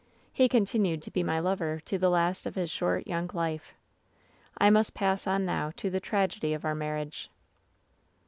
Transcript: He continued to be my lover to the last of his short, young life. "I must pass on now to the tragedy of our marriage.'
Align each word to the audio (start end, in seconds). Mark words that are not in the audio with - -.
He 0.33 0.49
continued 0.49 1.03
to 1.03 1.11
be 1.11 1.21
my 1.21 1.37
lover 1.37 1.79
to 1.85 1.99
the 1.99 2.09
last 2.09 2.47
of 2.47 2.55
his 2.55 2.71
short, 2.71 3.05
young 3.05 3.29
life. 3.35 3.75
"I 4.57 4.71
must 4.71 4.95
pass 4.95 5.27
on 5.27 5.45
now 5.45 5.71
to 5.77 5.91
the 5.91 5.99
tragedy 5.99 6.55
of 6.55 6.65
our 6.65 6.73
marriage.' 6.73 7.29